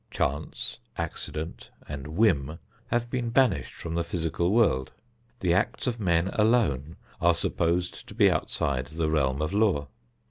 [0.09, 2.57] Chance, accident and whim
[2.87, 4.91] have been banished from the physical world.
[5.41, 9.89] The acts of men alone are supposed to be outside the realm of law.